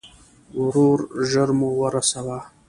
[0.63, 2.39] وروره، ژر مو ور ورسوه.